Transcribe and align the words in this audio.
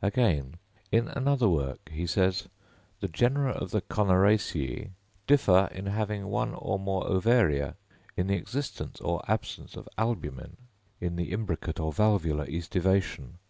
Again, 0.00 0.56
in 0.90 1.08
another 1.08 1.46
work 1.46 1.90
he 1.92 2.06
says, 2.06 2.48
the 3.00 3.06
genera 3.08 3.50
of 3.50 3.70
the 3.70 3.82
Connaraceæ 3.82 4.92
"differ 5.26 5.68
in 5.72 5.84
having 5.84 6.28
one 6.28 6.54
or 6.54 6.78
more 6.78 7.06
ovaria, 7.06 7.74
in 8.16 8.28
the 8.28 8.34
existence 8.36 8.98
or 9.02 9.22
absence 9.30 9.76
of 9.76 9.86
albumen, 9.98 10.56
in 11.02 11.16
the 11.16 11.32
imbricate 11.32 11.78
or 11.80 11.92
valvular 11.92 12.46
æstivation. 12.46 13.32